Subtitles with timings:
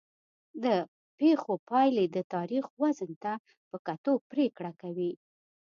[0.63, 0.65] د
[1.19, 3.33] پېښو پایلې د تاریخ وزن ته
[3.69, 5.11] په کتو پرېکړه کوي.